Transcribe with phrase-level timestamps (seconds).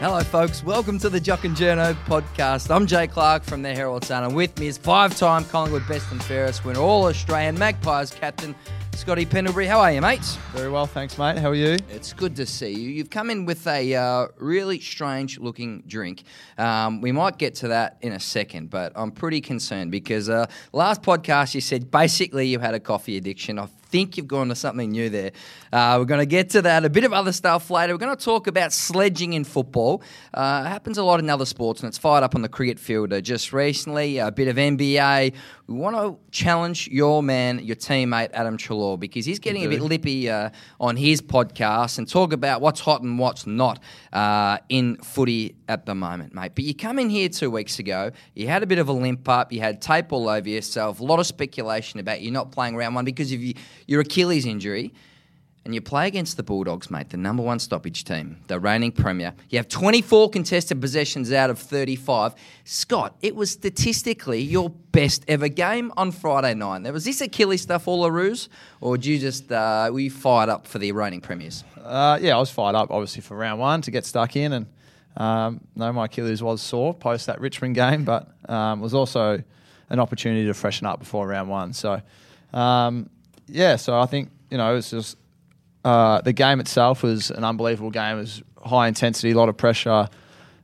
[0.00, 0.62] Hello, folks.
[0.62, 2.72] Welcome to the Jock and Journo podcast.
[2.72, 6.22] I'm Jay Clark from the Herald Sun, and with me is five-time Collingwood Best and
[6.22, 8.54] Fairest winner, All-Australian Magpies captain,
[8.94, 9.66] Scotty Pendlebury.
[9.66, 10.24] How are you, mate?
[10.52, 11.36] Very well, thanks, mate.
[11.38, 11.78] How are you?
[11.90, 12.90] It's good to see you.
[12.90, 16.22] You've come in with a uh, really strange-looking drink.
[16.58, 20.46] Um, we might get to that in a second, but I'm pretty concerned because uh,
[20.72, 23.58] last podcast you said basically you had a coffee addiction.
[23.58, 25.32] I think you've gone to something new there.
[25.72, 27.94] Uh, we're going to get to that, a bit of other stuff later.
[27.94, 30.02] We're going to talk about sledging in football.
[30.32, 32.78] Uh, it happens a lot in other sports, and it's fired up on the cricket
[32.78, 34.18] field uh, just recently.
[34.18, 35.34] A bit of NBA.
[35.66, 39.82] We want to challenge your man, your teammate Adam Treloar, because he's getting a bit
[39.82, 40.50] lippy uh,
[40.80, 45.86] on his podcast and talk about what's hot and what's not uh, in footy at
[45.86, 46.52] the moment, mate.
[46.54, 49.28] But you come in here two weeks ago, you had a bit of a limp
[49.28, 52.76] up, you had tape all over yourself, a lot of speculation about you not playing
[52.76, 53.40] round one because of
[53.86, 54.92] your Achilles injury.
[55.64, 59.34] And you play against the Bulldogs, mate, the number one stoppage team, the reigning premier.
[59.50, 62.34] You have 24 contested possessions out of 35.
[62.64, 66.82] Scott, it was statistically your best ever game on Friday night.
[66.82, 68.48] Now, was this Achilles stuff all a ruse,
[68.80, 71.64] or did you just uh, were you fired up for the reigning premiers?
[71.84, 74.54] Uh, yeah, I was fired up, obviously, for round one to get stuck in.
[74.54, 74.66] And
[75.18, 79.42] um, no, my Achilles was sore post that Richmond game, but um, was also
[79.90, 81.72] an opportunity to freshen up before round one.
[81.72, 82.00] So,
[82.52, 83.10] um,
[83.48, 85.16] yeah, so I think, you know, it's just
[85.84, 88.18] uh, the game itself was an unbelievable game.
[88.18, 90.08] It was high intensity, a lot of pressure.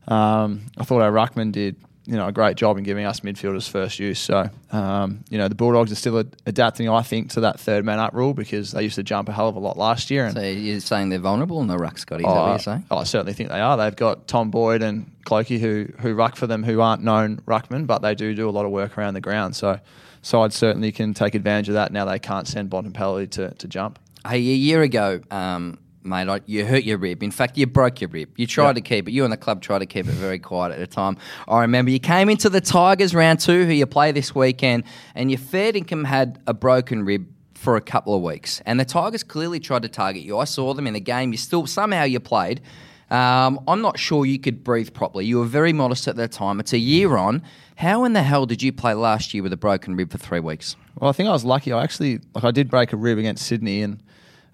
[0.07, 3.69] Um, I thought our ruckman did, you know, a great job in giving us midfielders
[3.69, 4.19] first use.
[4.19, 7.85] So, um, you know, the Bulldogs are still ad- adapting, I think, to that third
[7.85, 10.27] man up rule because they used to jump a hell of a lot last year.
[10.27, 12.25] And So you're saying they're vulnerable in the ruck, Scotty?
[12.25, 12.85] Is that what you're saying?
[12.91, 13.77] Oh, I certainly think they are.
[13.77, 17.87] They've got Tom Boyd and Clokey who who ruck for them, who aren't known ruckmen,
[17.87, 19.57] but they do do a lot of work around the ground.
[19.57, 19.81] So,
[20.21, 21.91] sides certainly can take advantage of that.
[21.93, 23.99] Now they can't send Bontempelli to to jump.
[24.29, 27.23] Hey, a year ago, um, mate, I, you hurt your rib.
[27.23, 28.31] In fact, you broke your rib.
[28.37, 28.73] You tried Yeah.
[28.75, 29.13] to keep it.
[29.13, 31.17] You and the club tried to keep it very quiet at the time.
[31.49, 34.85] I remember you came into the Tigers round two, who you play this weekend,
[35.15, 38.61] and your fair income had a broken rib for a couple of weeks.
[38.67, 40.39] And the Tigers clearly tried to target you.
[40.39, 41.33] I saw them in the game.
[41.33, 42.61] You still somehow you played.
[43.11, 45.25] Um, I'm not sure you could breathe properly.
[45.27, 46.59] You were very modest at that time.
[46.61, 47.43] It's a year on.
[47.77, 50.41] How in the hell did you play last year with a broken rib for three
[50.41, 50.77] weeks?
[50.99, 51.73] Well, I think I was lucky.
[51.73, 54.03] I actually like I did break a rib against Sydney, and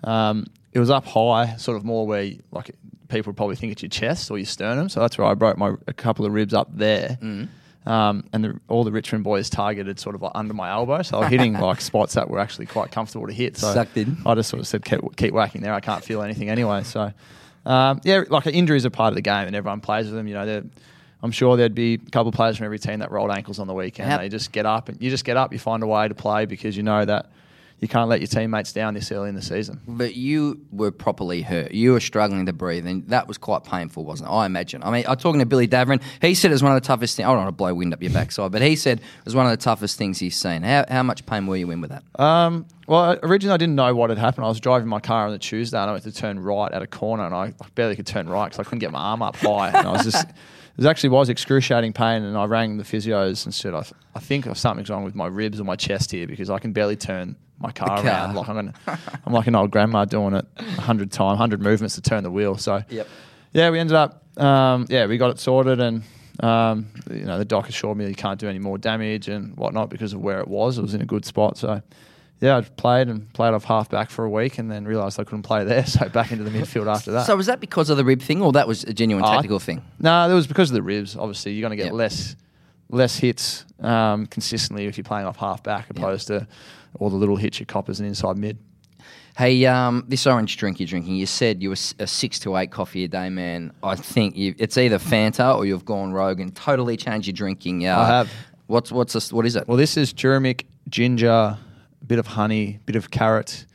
[0.04, 2.70] um, it was up high, sort of more where like
[3.08, 4.88] people would probably think it's your chest or your sternum.
[4.88, 7.18] So that's where I broke my a couple of ribs up there.
[7.86, 11.16] Um, and the, all the Richmond boys targeted sort of like under my elbow, so
[11.16, 13.56] I was hitting like spots that were actually quite comfortable to hit.
[13.56, 14.18] So Sucked in.
[14.26, 15.72] I just sort of said keep, keep whacking there.
[15.72, 16.82] I can't feel anything anyway.
[16.84, 17.12] So
[17.66, 20.28] um, yeah, like injuries are part of the game, and everyone plays with them.
[20.28, 20.62] You know,
[21.22, 23.66] I'm sure there'd be a couple of players from every team that rolled ankles on
[23.66, 24.10] the weekend.
[24.10, 25.50] How- They just get up and you just get up.
[25.52, 27.30] You find a way to play because you know that
[27.80, 29.80] you can't let your teammates down this early in the season.
[29.88, 31.72] But you were properly hurt.
[31.72, 34.32] You were struggling to breathe, and that was quite painful, wasn't it?
[34.32, 34.82] I imagine.
[34.82, 36.02] I mean, I'm talking to Billy Davern.
[36.20, 37.26] He said it was one of the toughest things.
[37.26, 39.46] I don't want to blow wind up your backside, but he said it was one
[39.46, 40.62] of the toughest things he's seen.
[40.62, 42.04] How, how much pain were you in with that?
[42.20, 44.44] Um, well, originally I didn't know what had happened.
[44.44, 46.82] I was driving my car on the Tuesday and I went to turn right at
[46.82, 49.36] a corner and I, barely could turn right because I couldn't get my arm up
[49.36, 49.68] high.
[49.68, 50.26] And I was just,
[50.78, 52.24] it actually was excruciating pain.
[52.24, 55.28] And I rang the physios and said, I, th- I think something's wrong with my
[55.28, 58.06] ribs or my chest here because I can barely turn my car, car.
[58.06, 58.34] around.
[58.34, 58.74] Like I'm, gonna,
[59.26, 62.30] I'm like an old grandma doing it a hundred times, hundred movements to turn the
[62.30, 62.56] wheel.
[62.56, 63.06] So Yep.
[63.52, 66.02] yeah, we ended up, um, yeah, we got it sorted, and
[66.40, 69.56] um, you know the doc assured me that you can't do any more damage and
[69.56, 70.78] whatnot because of where it was.
[70.78, 71.82] It was in a good spot, so
[72.40, 75.24] yeah, I played and played off half back for a week, and then realised I
[75.24, 77.26] couldn't play there, so back into the midfield after that.
[77.26, 79.58] So was that because of the rib thing, or that was a genuine Uh, tactical
[79.58, 79.82] thing?
[79.98, 81.14] no, it was because of the ribs.
[81.16, 81.94] Obviously, you're going to get Yep.
[81.94, 82.36] less
[82.92, 86.44] less hits um, consistently if you're playing off half back opposed to
[86.98, 88.58] all the little hits you cop as an inside mid.
[89.38, 92.70] Hey, um, this orange drink you're drinking, you said you were a six to eight
[92.70, 93.72] coffee a day man.
[93.82, 97.86] I think you, it's either Fanta or you've gone rogue and totally changed your drinking.
[97.86, 98.30] Uh, I have.
[98.66, 99.66] What's what's this, what is it?
[99.66, 101.58] Well, this is turmeric, ginger, a
[102.06, 103.66] bit of honey, a bit of carrot,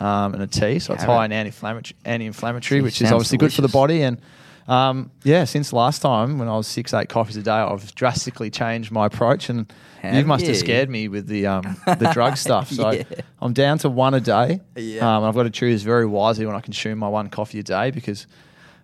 [0.00, 0.78] um, and a tea.
[0.78, 4.02] So it's high in anti-inflammatory, which is obviously good for the body.
[4.02, 4.20] And
[4.68, 8.50] um, yeah, since last time when I was six, eight coffees a day, I've drastically
[8.50, 9.48] changed my approach.
[9.48, 9.72] And
[10.02, 10.48] Have you must you?
[10.48, 12.70] have scared me with the um, the drug stuff.
[12.70, 13.02] So Yeah.
[13.40, 14.60] I'm down to one a day.
[14.76, 15.16] Yeah.
[15.16, 17.90] Um, I've got to choose very wisely when I consume my one coffee a day
[17.90, 18.26] because.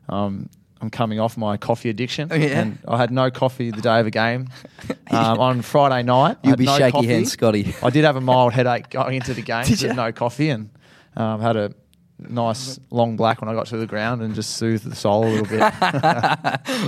[0.09, 0.49] Um,
[0.81, 2.61] I'm coming off my coffee addiction, Oh, yeah?
[2.61, 4.47] and I had no coffee the day of a game.
[5.11, 7.07] Um, on Friday night, You'll be no shaky coffee.
[7.09, 7.75] hands, Scotty.
[7.83, 10.71] I did have a mild headache going into the game with no coffee, and
[11.17, 11.73] um, had a
[12.20, 15.29] nice long black when I got to the ground and just soothed the soul a
[15.29, 15.61] little bit.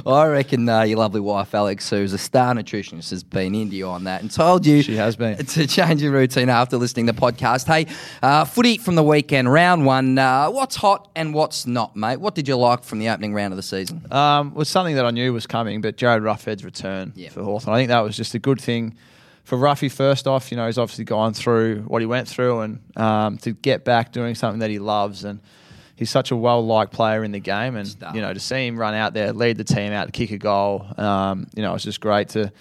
[0.07, 3.87] I reckon uh, your lovely wife Alex, who's a star nutritionist, has been into you
[3.89, 5.37] on that and told you She has been.
[5.45, 7.67] to change your routine after listening to the podcast.
[7.67, 7.87] Hey,
[8.23, 10.19] uh, footy from the weekend, round one.
[10.19, 12.17] Uh, what's hot and what's not, mate?
[12.19, 14.05] What did you like from the opening round of the season?
[14.13, 17.29] um, was something that I knew was coming, but Jarryd Roughead's return Yeah.
[17.31, 17.75] for Hawthorn.
[17.75, 18.97] I think that was just a good thing
[19.45, 19.91] for Roughy.
[19.91, 23.53] First off, you know, he's obviously gone through what he went through, and um, to
[23.53, 25.41] get back doing something that he loves, and
[25.97, 28.15] he's such a well liked player in the game, and Star.
[28.15, 30.87] you know, to see him run out there, lead the team out, kick a goal,
[30.97, 32.53] um, you know, it's just great to.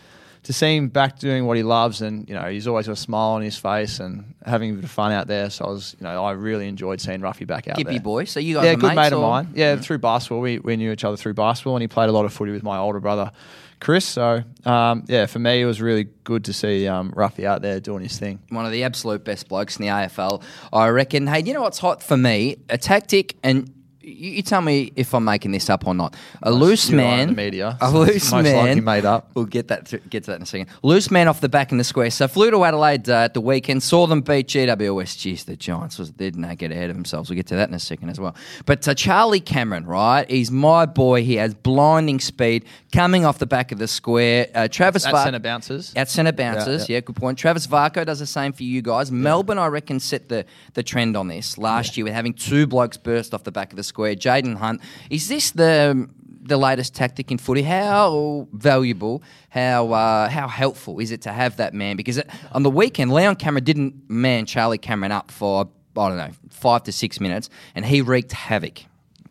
[0.43, 2.95] To see him back doing what he loves, and you know he's always got a
[2.95, 5.49] smile on his face and having a bit of fun out there.
[5.49, 8.23] So I was, you know, I really enjoyed seeing Roughy back out Gippy there boy.
[8.23, 9.51] So you guys yeah, are good mates, mate of mine.
[9.53, 12.23] Yeah, through basketball, we, we knew each other through basketball, and he played a lot
[12.23, 13.33] of footy with my older brother,
[13.79, 14.05] Chris.
[14.05, 17.79] So um, yeah, for me, it was really good to see um, Roughy out there
[17.79, 18.39] doing his thing.
[18.49, 20.43] one of the absolute best blokes in the AFL,
[20.73, 21.27] I reckon.
[21.27, 22.57] Hey, you know what's hot for me?
[22.69, 23.73] A tactic, and
[24.09, 26.15] you, you tell me if I'm making this up or not.
[26.43, 29.31] A loose are in man, media, a so loose most man, likely made up.
[29.33, 30.67] We'll get that to, get to that in a second.
[30.83, 32.09] Loose man off the back in the square.
[32.11, 35.17] So flew to Adelaide uh, at the weekend, saw them beat GWS.
[35.17, 37.29] Jeez, the Giants was did not get ahead of themselves.
[37.29, 38.35] We'll get to that in a second as well.
[38.65, 40.29] But uh, Charlie Cameron, right?
[40.29, 41.23] He's my boy.
[41.23, 44.47] He has blinding speed coming off the back of the square.
[44.53, 45.93] Uh, Travis At Var- centre bounces.
[45.95, 47.01] at centre bounces, yeah, yeah.
[47.01, 47.37] good point.
[47.37, 49.11] Travis Varcoe does the same for you guys.
[49.11, 52.97] Melbourne, I reckon, set the, the trend on this last year with having two blokes
[52.97, 53.98] burst off the back of the square.
[54.15, 54.81] Jayden Hunt.
[55.09, 56.07] Is this the
[56.41, 57.61] the latest tactic in footy?
[57.63, 61.95] How valuable, how uh, how helpful is it to have that man?
[61.95, 66.17] Because it, on the weekend, Leon Cameron didn't man Charlie Cameron up for I don't
[66.17, 68.81] know five to six minutes, and he wreaked havoc.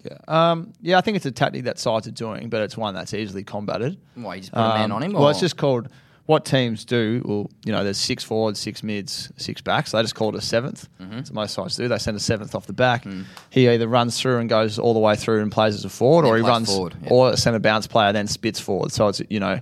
[0.05, 0.17] Yeah.
[0.29, 3.13] Um, yeah, I think it's a tactic that sides are doing, but it's one that's
[3.13, 3.99] easily combated.
[4.15, 5.13] Why you just put a man Um, on him?
[5.13, 5.89] Well, it's just called
[6.29, 7.23] what teams do.
[7.25, 9.93] Well, you know, there's six forwards, six mids, six backs.
[9.93, 11.17] They just call it a 7th Mm-hmm.
[11.17, 11.89] That's what most sides do.
[11.89, 13.05] They send a seventh off the back.
[13.05, 13.25] Mm.
[13.49, 16.27] He either runs through and goes all the way through and plays as a forward,
[16.27, 17.09] Yeah, or he runs forward, yeah.
[17.11, 18.93] or a centre bounce player then spits forward.
[18.93, 19.59] So it's you know,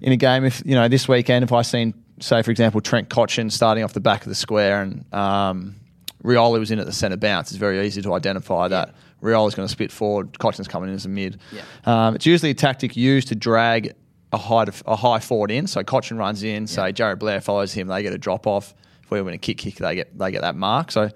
[0.00, 3.08] in a game, if you know this weekend, if I seen say for example Trent
[3.08, 5.76] Cotchin starting off the back of the square and um,
[6.24, 8.96] Rioli was in at the centre bounce, it's very easy to identify that.
[9.22, 10.32] Rioli's going to spit forward.
[10.40, 11.38] Cotchin's coming in as a mid.
[11.52, 11.62] Yeah.
[11.84, 13.94] Um, it's usually a tactic used to drag
[14.34, 15.66] a high, a high forward in.
[15.66, 18.74] So Cotchin runs in, say Jarrod Blair follows him, they get a drop off.
[19.02, 20.90] If we win a kick kick, they get they get that mark.
[20.90, 21.10] So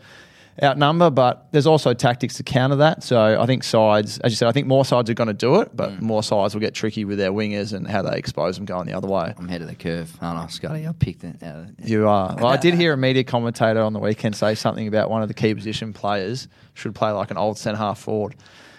[0.63, 3.03] outnumber, but there's also tactics to counter that.
[3.03, 5.61] So I think sides, as you said, I think more sides are going to do
[5.61, 6.01] it, but mm.
[6.01, 8.93] more sides will get tricky with their wingers and how they expose them going the
[8.93, 9.33] other way.
[9.37, 10.87] I'm ahead of the curve, aren't I, Scotty?
[10.87, 11.43] I picked it.
[11.43, 12.37] Out of, You are.
[12.39, 15.29] Well, I did hear a media commentator on the weekend say something about one of
[15.29, 18.37] the key position players should play like an old centre half forward.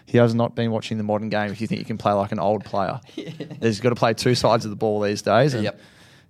[0.10, 1.52] He has not been watching the modern game.
[1.52, 3.00] If you think you can play like an old player,
[3.62, 5.54] he's got to play two sides of the ball these days.
[5.54, 5.80] And Yep.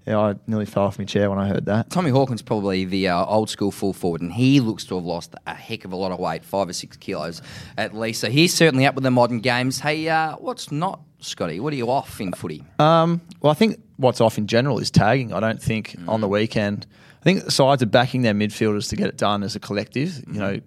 [0.07, 1.89] Yeah, I nearly fell off my chair when I heard that.
[1.89, 5.35] Tommy Hawkins probably the uh, old school full forward, and he looks to have lost
[5.45, 7.41] a heck of a lot of weight, five or six kilos
[7.77, 8.21] at least.
[8.21, 9.79] So he's certainly up with the modern games.
[9.81, 11.59] Hey, uh, what's not, Scotty?
[11.59, 12.63] What are you off in footy?
[12.79, 15.31] Um, well, I think what's off in general is tagging.
[15.31, 16.87] I don't think on the weekend.
[17.19, 20.23] I think sides are backing their midfielders to get it done as a collective.
[20.27, 20.59] You know,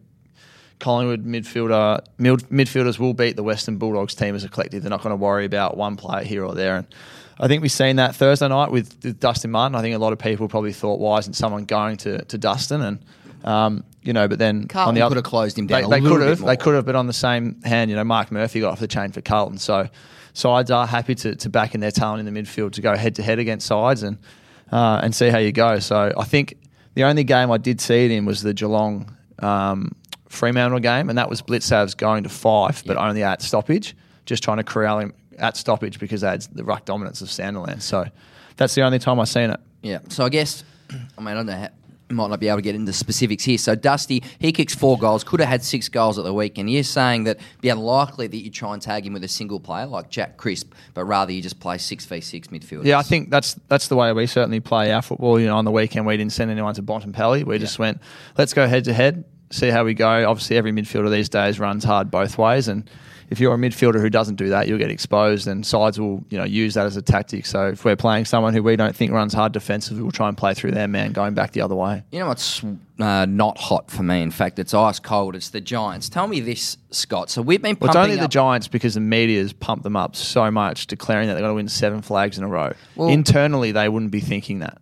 [0.78, 4.82] Collingwood midfielder mid, midfielders will beat the Western Bulldogs team as a collective.
[4.82, 6.76] They're not going to worry about one player here or there.
[6.76, 6.86] And
[7.38, 9.74] I think we've seen that Thursday night with, Dustin Martin.
[9.74, 12.82] I think a lot of people probably thought, why isn't someone going to, to Dustin?
[12.82, 12.98] And
[13.44, 16.00] um, you know, but then Carlton on the other, could have closed him down They,
[16.00, 16.38] they could have.
[16.40, 16.84] They could have.
[16.84, 19.58] But on the same hand, you know, Mark Murphy got off the chain for Carlton.
[19.58, 19.88] So
[20.32, 23.16] sides are happy to, to back in their talent in the midfield to go head
[23.16, 24.18] to head against sides and
[24.70, 25.78] uh, and see how you go.
[25.78, 26.56] So I think
[26.94, 29.94] the only game I did see it in was the Geelong um,
[30.32, 33.94] Fremantle game, and that was Blicavs going to Fyfe, but only at stoppage,
[34.26, 37.82] just trying to corral him at stoppage because they had the ruck dominance of Sandilands.
[37.82, 38.06] So
[38.56, 39.60] that's the only time I've seen it.
[39.82, 39.98] Yeah.
[40.08, 41.68] So I guess, I mean, I don't know how.
[42.10, 43.56] Might not be able to get into specifics here.
[43.56, 46.68] So Dusty, he kicks four goals, could have had six goals at the weekend.
[46.68, 49.58] You're saying that it'd be unlikely that you try and tag him with a single
[49.58, 52.84] player like Jack Crisp, but rather you just play six v six midfielders.
[52.84, 55.40] Yeah, I think that's that's the way we certainly play our football.
[55.40, 57.44] You know, on the weekend we didn't send anyone to Bontempelli.
[57.44, 57.98] We just went,
[58.36, 60.28] let's go head to head, see how we go.
[60.28, 62.88] Obviously, every midfielder these days runs hard both ways, and
[63.30, 66.36] if you're a midfielder who doesn't do that, you'll get exposed, and sides will you
[66.36, 67.46] know use that as a tactic.
[67.46, 70.36] So if we're playing someone who we don't think runs hard defensively, we'll try and
[70.36, 72.02] play through their man going back the other way.
[72.10, 72.62] You know what's
[72.98, 74.20] uh, not hot for me?
[74.22, 75.34] In fact, it's ice cold.
[75.34, 76.08] It's the Giants.
[76.10, 77.30] Tell me this, Scott.
[77.30, 80.14] So we've been Well, pumping it's only the Giants because the media's pumped them up
[80.14, 82.72] so much, declaring that they're going to win seven flags in a row.
[82.96, 84.78] Well- Internally, they wouldn't be thinking that.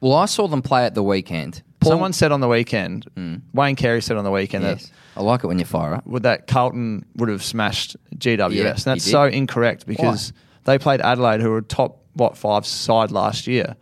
[0.00, 1.62] Well, I saw them play at the weekend.
[1.82, 3.06] Paul- Someone said on the weekend,
[3.52, 4.86] Wayne Carey said on the weekend Yes.
[4.86, 6.06] that I like it when you fire up.
[6.06, 8.52] would that Carlton would have smashed GWS.
[8.54, 9.10] Yeah, and that's did.
[9.10, 10.32] so incorrect because
[10.64, 13.76] they played Adelaide, who were top what five side last year.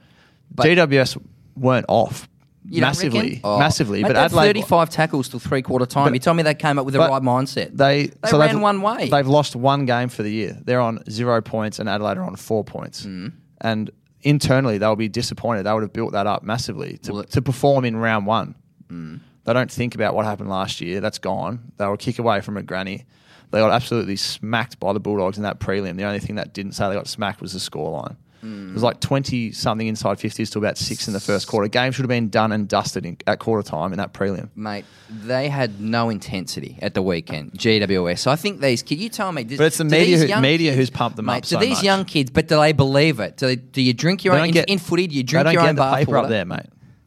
[0.57, 1.17] GWS
[1.57, 2.29] weren't off.
[2.65, 3.41] You don't massively, reckon?
[3.43, 3.59] Oh.
[3.59, 4.03] massively.
[4.03, 6.05] Mate, but they had Adelaide, 35 tackles till three quarter time.
[6.05, 7.77] But- you told me they came up with the but right mindset.
[7.77, 9.09] They They so ran they've- one way.
[9.09, 10.59] They've lost one game for the year.
[10.65, 13.07] They're on zero points, and Adelaide are on four points.
[13.07, 13.33] Mm.
[13.63, 13.91] And
[14.23, 15.65] internally, they'll be disappointed.
[15.65, 18.55] They would have built that up massively to, Well, to perform in round one.
[18.89, 19.21] Mm.
[19.45, 21.01] They don't think about what happened last year.
[21.01, 21.73] That's gone.
[21.77, 23.07] They were kick away from a granny.
[23.51, 25.97] They got absolutely smacked by the Bulldogs in that prelim.
[25.97, 28.17] The only thing that didn't say they got smacked was the scoreline.
[28.45, 28.71] Mm.
[28.71, 31.69] It was like 20 something inside 50s to about six in the first quarter.
[31.69, 34.49] Game should have been done and dusted in, at quarter time in that prelim.
[34.57, 37.53] Mate, they had no intensity at the weekend.
[37.53, 38.19] GWS.
[38.21, 39.01] So I think these kids.
[39.03, 39.45] You tell me.
[39.45, 41.59] Does, But it's the media who- media kids- who's pumped them mate, up Do so
[41.61, 41.85] these much.
[41.85, 43.37] young kids, but do they believe it?
[43.37, 45.07] Do, they, do you drink your They own don't in, get- in footy?
[45.07, 46.67] Do you They drink don't your get own the paper up there, mate.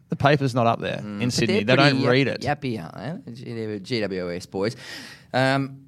[0.10, 1.24] The paper's not up there in Mm.
[1.26, 1.64] But Sydney.
[1.64, 2.42] they're don't read it.
[2.42, 3.80] Yappy, aren't they?
[3.80, 4.76] GWS boys.
[5.34, 5.83] Um,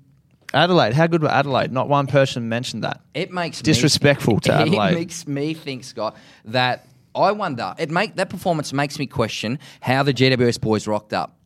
[0.56, 1.72] Adelaide, how good were Adelaide?
[1.72, 3.02] Not one person mentioned that.
[3.14, 4.92] It makes Disrespectful me, to Adelaide.
[4.92, 7.76] It makes me think, Scott, that I wonder.
[7.78, 11.38] It make that performance makes me question how the GWS boys rocked up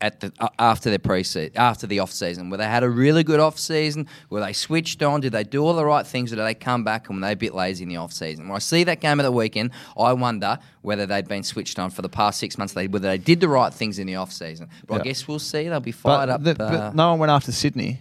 [0.00, 1.24] at the uh, after their pre
[1.56, 2.50] after the off season.
[2.50, 5.64] Where they had a really good off season, where they switched on, did they do
[5.64, 7.82] all the right things, or did they come back and were they a bit lazy
[7.82, 8.46] in the off season?
[8.48, 11.90] When I see that game of the weekend, I wonder whether they'd been switched on
[11.90, 12.74] for the past six months.
[12.74, 14.68] They whether they did the right things in the off season.
[14.86, 15.68] But I guess we'll see.
[15.68, 16.42] They'll be fired But, up.
[16.58, 18.00] the- uh, but no one went after Sydney.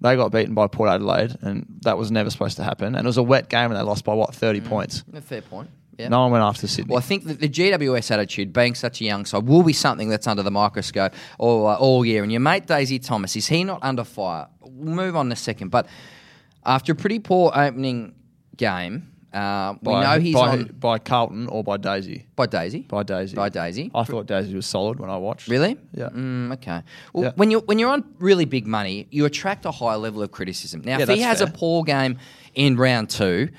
[0.00, 2.94] They got beaten by Port Adelaide, and that was never supposed to happen.
[2.94, 5.02] And it was a wet game, and they lost by what thirty points.
[5.12, 5.70] a fair point.
[5.98, 6.08] Yeah.
[6.08, 6.90] No one went after Sydney.
[6.92, 10.08] Well, I think that the GWS attitude, being such a young side, will be something
[10.08, 12.22] that's under the microscope all, uh, all year.
[12.22, 14.46] And your mate Daisy Thomas, is he not under fire?
[14.60, 15.70] We'll move on in a second.
[15.70, 15.88] But
[16.64, 18.14] after a pretty poor opening
[18.56, 22.26] game, uh, we by, know he's by, on by Carlton or by Daisy.
[22.34, 22.80] by Daisy.
[22.80, 23.36] By Daisy.
[23.36, 23.90] By Daisy.
[23.94, 25.48] I thought Daisy was solid when I watched.
[25.48, 25.76] Really?
[25.92, 26.08] Yeah.
[26.08, 26.82] Mm, okay.
[27.12, 27.32] Well, Yeah.
[27.36, 30.80] when you're when you're on really big money, you attract a high level of criticism.
[30.82, 32.18] Now, Yeah, if he has a poor game
[32.54, 33.50] in round two,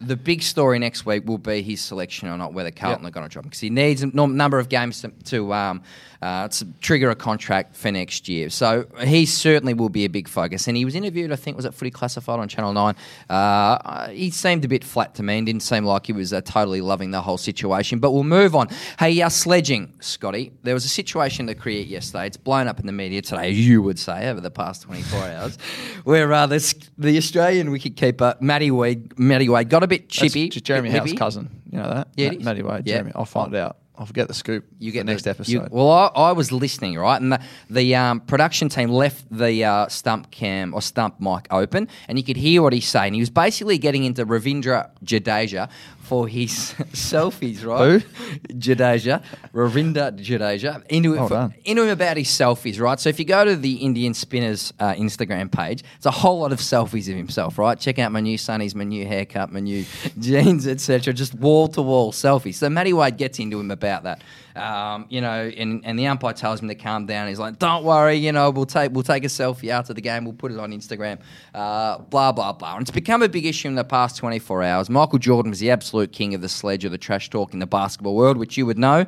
[0.00, 3.08] the big story next week will be his selection or not, whether Carlton Yeah.
[3.08, 5.82] are going to drop him because he needs a number of games to, to, um,
[6.22, 8.48] uh, to trigger a contract for next year.
[8.48, 10.68] So he certainly will be a big focus.
[10.68, 12.94] And he was interviewed, I think, was it Footy Classified on Channel Nine?
[13.28, 16.40] Uh, he seemed a bit flat to me and didn't seem like he was uh,
[16.42, 17.98] totally loving the whole situation.
[17.98, 18.68] But we'll move on.
[18.98, 20.52] Hey, uh, sledging, Scotty.
[20.62, 22.26] There was a situation that created yesterday.
[22.28, 25.58] It's blown up in the media today, you would say, over the past 24 hours,
[26.04, 30.48] where uh, this, the Australian wicketkeeper, Matty Wade, Matty Wade, got a bit That's chippy.
[30.50, 31.50] just Jeremy Howe's cousin.
[31.70, 32.08] You know that?
[32.16, 32.44] Yeah, it Ma- is.
[32.44, 32.86] Matty Wade.
[32.86, 32.94] Yeah.
[32.94, 33.12] Jeremy.
[33.16, 33.78] I'll find out.
[33.96, 34.64] I'll forget the scoop.
[34.78, 35.52] You get next episode.
[35.52, 39.64] you- well, I, I was listening, right, and the, the um, production team left the
[39.64, 43.12] uh, stump cam or stump mic open, and you could hear what he's saying.
[43.14, 45.68] He was basically getting into Ravindra Jadeja
[46.12, 46.50] for his
[46.92, 48.02] selfies, right?
[48.02, 48.54] Who?
[48.54, 49.22] Jadeja,
[49.54, 53.00] Ravindra Jadeja, into, Well for- into him about his selfies, right?
[53.00, 56.52] So if you go to the Indian Spinners uh, Instagram page, it's a whole lot
[56.52, 57.80] of selfies of himself, right?
[57.80, 59.86] Check out my new sunnies, my new haircut, my new
[60.18, 61.14] jeans, etc.
[61.14, 62.56] Just wall to wall selfies.
[62.56, 64.20] So Matty Wade gets into him about that,
[64.56, 67.28] um, you know, and, and the umpire tells him to calm down.
[67.28, 70.24] He's like, "Don't worry, you know, we'll take we'll take a selfie after the game.
[70.24, 71.20] We'll put it on Instagram."
[71.54, 72.74] Uh, blah blah blah.
[72.74, 74.90] And it's become a big issue in the past 24 hours.
[74.90, 77.66] Michael Jordan was the absolute king of the sledge of the trash talk in the
[77.66, 79.06] basketball world, which you would know.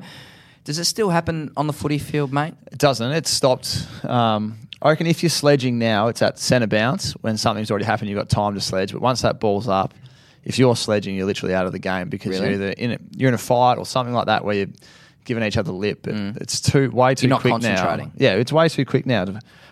[0.65, 2.55] Does it still happen on the footy field, mate?
[2.73, 3.13] It doesn't.
[3.13, 3.87] It's stopped.
[4.05, 7.13] Um, I reckon if you're sledging now, it's at centre bounce.
[7.21, 8.93] When something's already happened, you've got time to sledge.
[8.93, 9.93] But once that ball's up,
[10.43, 12.55] if you're sledging, you're literally out of the game because Really?
[12.55, 14.67] you're either in it, you're in a fight or something like that where you're
[15.25, 16.01] giving each other lip.
[16.03, 17.31] But It's too way too Mm.
[17.31, 18.07] not quick concentrating.
[18.07, 18.13] now.
[18.17, 19.25] Yeah, it's way too quick now.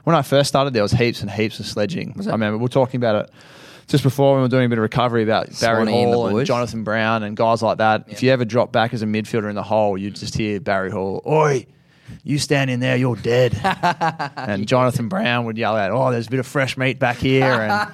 [0.04, 2.14] When I first started, there was heaps and heaps of sledging.
[2.26, 3.30] I remember we were talking about it
[3.88, 6.47] just before we were doing a bit of recovery about Barry Swanee Hall and.
[6.47, 8.04] Jonathan Brown and guys like that.
[8.09, 10.90] If you ever drop back as a midfielder in the hole, you just hear Barry
[10.90, 11.66] Hall, "Oi,
[12.25, 13.59] you stand in there, you're dead."
[14.37, 17.45] and Jonathan Brown would yell out, "Oh, there's a bit of fresh meat back here,
[17.45, 17.88] and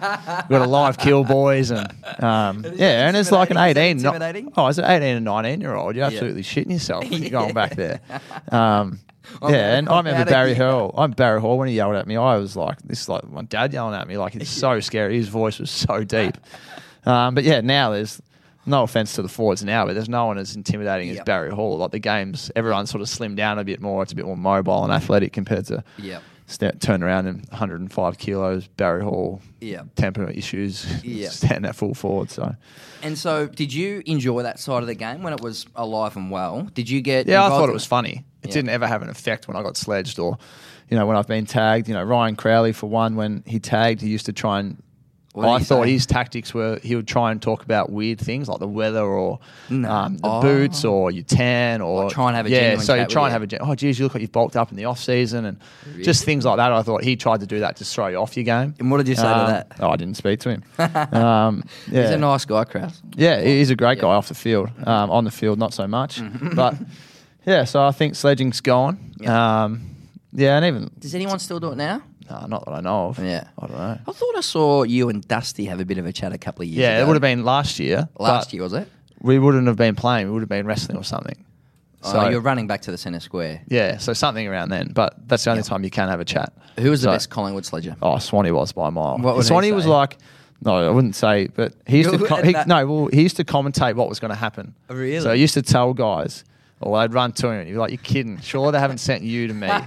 [0.48, 1.88] we've got a live kill, boys." And
[2.22, 3.96] um, yeah, and it's like an intimidating?
[3.98, 4.44] Is 18.
[4.44, 5.96] not- oh, it's an 18 and 19 year old.
[5.96, 8.00] You're absolutely shitting yourself when you're going back there.
[8.50, 9.00] Um,
[9.42, 10.54] I'm yeah, and I remember Barry.
[10.54, 10.94] Hall.
[10.96, 12.16] I'm Barry Hall when he yelled at me.
[12.16, 14.16] I was like, "This is like my dad yelling at me.
[14.16, 15.16] Like it's so scary.
[15.16, 16.36] His voice was so deep."
[17.04, 18.20] Um, but yeah, now there's
[18.68, 21.78] no offense to the forwards now, but there's no one as intimidating as Barry Hall.
[21.78, 24.02] Like the games, everyone's sort of slimmed down a bit more.
[24.02, 26.22] It's a bit more mobile and athletic compared to Yep.
[26.46, 28.68] sta turn around and 105 kilos.
[28.76, 29.82] Barry Hall, Yeah.
[29.96, 31.28] temperament issues, Yeah.
[31.30, 32.30] stand at full forward.
[32.30, 32.54] So
[33.02, 36.30] And so, did you enjoy that side of the game when it was alive and
[36.30, 36.68] well?
[36.74, 37.26] Did you get?
[37.28, 38.24] Yeah, I thought it was funny.
[38.42, 38.54] It Yeah.
[38.54, 40.38] didn't ever have an effect when I got sledged or,
[40.88, 41.88] you know, when I've been tagged.
[41.88, 44.82] You know, Ryan Crowley, for one, when he tagged, he used to try and.
[45.46, 45.92] What I thought say?
[45.92, 49.38] his tactics were he would try and talk about weird things like the weather or
[49.70, 49.90] No.
[49.90, 50.40] um, the Oh.
[50.42, 52.76] boots or your tan or Like try and have a yeah.
[52.78, 54.32] So chat you with try and have a gen- oh geez, you look like you've
[54.32, 55.58] bulked up in the off season and
[56.02, 56.72] just things like that.
[56.72, 58.74] I thought he tried to do that to throw you off your game.
[58.78, 59.72] And what did you say to Um, that?
[59.80, 60.62] Oh, I didn't speak to him.
[60.78, 62.02] um, yeah.
[62.02, 63.00] He's a nice guy, Kraus.
[63.16, 64.02] Yeah, he's a great Yeah.
[64.02, 64.70] guy off the field.
[64.84, 66.20] Um, on the field, not so much.
[66.20, 66.54] Mm-hmm.
[66.56, 66.74] But
[67.46, 68.98] yeah, so I think sledging's gone.
[69.20, 69.64] Yeah.
[69.64, 69.80] Um,
[70.32, 72.02] yeah, and even Does anyone still do it now?
[72.30, 73.18] No, not that I know of.
[73.18, 73.48] Yeah.
[73.58, 73.98] I don't know.
[74.06, 76.62] I thought I saw you and Dusty have a bit of a chat a couple
[76.62, 77.04] of years Yeah, ago.
[77.04, 78.08] it would have been last year.
[78.18, 78.88] last but year, was it?
[79.20, 80.26] We wouldn't have been playing.
[80.28, 81.44] We would have been wrestling or something.
[82.04, 83.60] Oh, so oh, you're running back to the centre square.
[83.66, 84.92] yeah, so something around then.
[84.94, 85.68] But that's the only Yeah.
[85.68, 86.52] time you can have a chat.
[86.78, 87.96] Who was the best Collingwood sledger?
[88.00, 89.18] Oh, Swanee was by a mile.
[89.18, 90.16] What Swanee was like,
[90.64, 93.22] no, I wouldn't say, but he used to, You co- would- he, no, well, he
[93.22, 94.74] used to commentate what was going to happen.
[94.88, 95.20] Oh, really?
[95.20, 96.44] So he used to tell guys,
[96.80, 98.40] or they'd run to him, and he'd be like, "You're kidding?
[98.40, 99.68] Sure, they haven't sent you to me.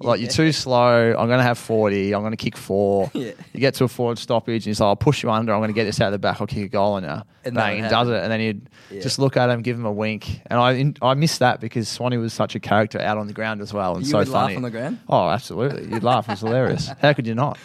[0.00, 1.10] Like you're too slow.
[1.16, 2.12] I'm going to have 40.
[2.14, 3.10] I'm going to kick four.
[3.14, 3.32] Yeah.
[3.52, 5.52] You get to a forward stoppage, and he's like, "I'll push you under.
[5.52, 6.40] I'm going to get this out of the back.
[6.40, 9.00] I'll kick a goal on you." And Bang, he does it, and then he'd Yeah.
[9.02, 12.16] just look at him, give him a wink, and I I missed that because Swanee
[12.18, 14.44] was such a character out on the ground as well, and You so would laugh
[14.46, 14.56] funny.
[14.56, 14.98] on the ground?
[15.08, 15.92] Oh, absolutely.
[15.92, 16.28] You'd laugh.
[16.28, 16.90] It was hilarious.
[17.00, 17.56] How could you not?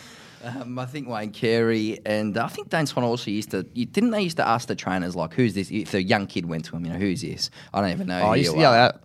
[0.43, 3.65] Um, I think Wayne Carey and I think Dane Swan also used to.
[3.73, 6.45] You, didn't they used to ask the trainers like, "Who's this?" If a young kid
[6.45, 8.19] went to him, you know, "Who's this?" I don't even know.
[8.19, 9.01] Oh, who I used you to yell out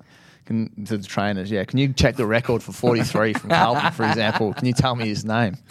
[0.47, 4.07] can, to the trainers, yeah, can you check the record for 43 from Carlton, for
[4.07, 4.55] example?
[4.55, 5.59] Can you tell me his name?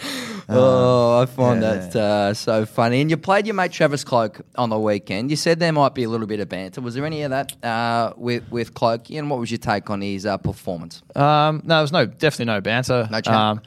[0.47, 1.73] Oh, I find yeah.
[1.73, 3.01] that uh, so funny.
[3.01, 5.31] And you played your mate Travis Cloke on the weekend.
[5.31, 6.81] You said there might be a little bit of banter.
[6.81, 9.09] Was there any of that uh, with with Cloak?
[9.09, 11.01] And what was your take on his uh, performance?
[11.15, 13.07] Um, no, there was no, definitely no banter.
[13.09, 13.33] No chat.
[13.33, 13.61] Um,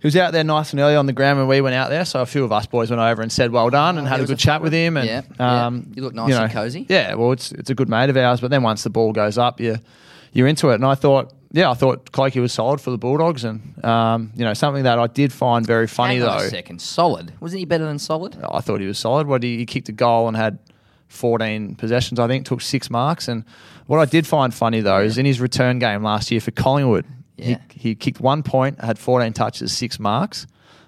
[0.00, 2.04] he was out there nice and early on the ground when we went out there,
[2.04, 4.20] so a few of us boys went over and said well done and Oh, had
[4.20, 4.96] a good a chat with him.
[4.96, 5.66] And Yeah, yeah.
[5.66, 6.86] um, You look nice and cosy.
[6.88, 8.40] Yeah, well, it's it's a good mate of ours.
[8.40, 9.78] But then once the ball goes up, you
[10.32, 10.76] you're into it.
[10.76, 14.44] And I thought, yeah, I thought Clokey was solid for the Bulldogs, and um, you
[14.44, 16.44] know something that I did find very funny Hang on though.
[16.44, 16.80] a second.
[16.80, 17.32] Solid.
[17.40, 18.36] Wasn't he better than solid?
[18.50, 19.26] I thought he was solid.
[19.26, 20.58] What he, he kicked a goal and had
[21.08, 23.28] 14 possessions, I think, took six marks.
[23.28, 23.44] And
[23.86, 27.04] what I did find funny though is in his return game last year for Collingwood,
[27.40, 27.58] Yeah.
[27.70, 30.46] he, he kicked one point, had 14 touches, six marks.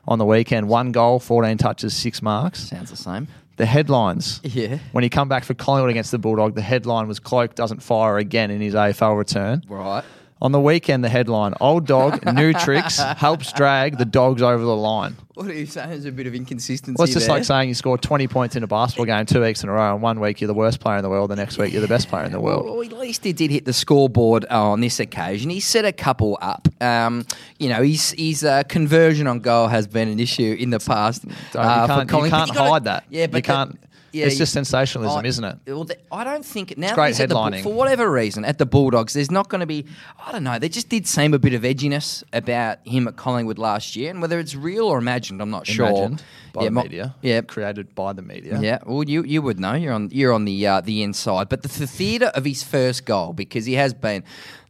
[0.09, 2.59] On the weekend, one goal, 14 touches, six marks.
[2.69, 3.29] Sounds the same.
[3.57, 4.41] The headlines.
[4.43, 4.79] Yeah.
[4.91, 8.19] When he come back for Collingwood against the Bulldog, the headline was Cloke doesn't fire
[8.19, 9.63] again in his AFL return.
[9.69, 10.03] Right.
[10.43, 14.75] On the weekend, the headline Old dog, new tricks, helps drag the dogs over the
[14.75, 15.17] line.
[15.35, 15.91] What are you saying?
[15.91, 16.97] There's a bit of inconsistency.
[16.99, 17.37] Well, it's just there.
[17.37, 19.95] like saying you score 20 points in a basketball game two weeks in a row,
[19.95, 21.87] and one week you're the worst player in the world, the next week you're the
[21.87, 22.65] best player in the world.
[22.65, 25.49] Well, at least he did hit the scoreboard uh, on this occasion.
[25.49, 26.67] He set a couple up.
[26.81, 27.25] Um,
[27.61, 31.25] you know, his his uh, conversion on goal has been an issue in the past.
[31.25, 33.05] Uh, you can't, you can't gotta- hide that.
[33.11, 33.79] Yeah, but you can't.
[34.13, 35.59] Yeah, it's you- just sensationalism, I- isn't it?
[35.67, 36.95] Well, the- I don't think now.
[36.95, 39.13] great that he's at the for whatever reason at the Bulldogs.
[39.15, 39.87] There's not going to be.
[40.25, 40.59] I don't know.
[40.59, 44.21] There just did seem a bit of edginess about him at Collingwood last year, and
[44.21, 45.87] whether it's real or imagined, I'm not sure.
[45.89, 46.23] Imagined
[46.53, 47.15] by yeah, the media.
[47.23, 48.59] Yeah, Created by the media.
[48.61, 49.75] yeah, well, you you would know.
[49.75, 53.05] You're on you're on the uh, the inside, but the, the theatre of his first
[53.07, 54.23] goal because he has been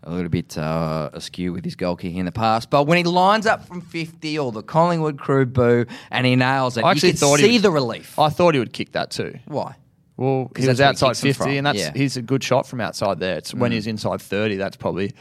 [0.04, 2.70] a little bit uh, askew with his goal kicking in the past.
[2.70, 6.76] But when he lines up from fifty, or the Collingwood crew boo, and he nails
[6.76, 8.18] it, I actually thought he see would- the relief.
[8.18, 9.38] I thought he would kick that too.
[9.46, 9.76] Why?
[10.16, 11.90] Well, 'Cause he was he outside 50, and that's yeah.
[11.90, 11.96] Mm.
[11.96, 13.38] he's a good shot from outside there.
[13.38, 15.12] It's when he's inside 30, that's probably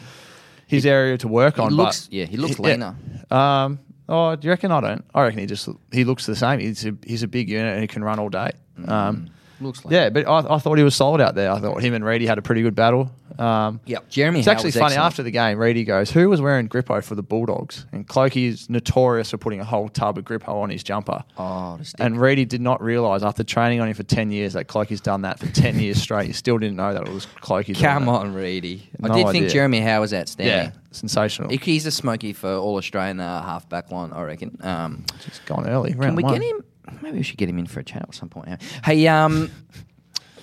[0.67, 1.74] his area to work on.
[1.74, 2.65] looks- but yeah, he looks yeah.
[2.65, 2.96] leaner.
[3.32, 4.72] Um, oh, do you reckon?
[4.72, 5.06] I don't.
[5.15, 6.60] I reckon he just he looks the same.
[6.60, 8.52] He's a, he's a big unit and he can run all day.
[8.88, 11.52] Um, Looks like yeah, but I, I thought he was solid out there.
[11.52, 13.12] I thought him and Reedy had a pretty good battle.
[13.42, 14.40] Um, Yep, Jeremy.
[14.40, 14.86] It's Howe actually was funny.
[14.94, 15.06] excellent.
[15.06, 18.70] After the game, Reedy goes, "Who was wearing Grippo for the Bulldogs?" And Clokey is
[18.70, 21.24] notorious for putting a whole tub of Grippo on his jumper.
[21.38, 21.80] Oh.
[22.00, 25.24] And Reedy did not realise after training on him for ten years that Clokey's done
[25.24, 26.28] that for ten years straight.
[26.28, 27.80] He still didn't know that it was Clokey.
[27.80, 28.90] Come on, Reedy.
[29.04, 29.50] I No did think.
[29.50, 30.54] Jeremy Howe was outstanding.
[30.54, 30.92] yeah, outstanding.
[30.92, 31.50] sensational.
[31.50, 34.58] He- He's a smoky for all Australian uh, half back line, I reckon.
[34.62, 35.94] Um, Just gone early.
[35.94, 36.34] Can we one.
[36.34, 36.64] get him?
[37.02, 38.62] Maybe we should get him in for a chat at some point.
[38.84, 39.50] Hey, um,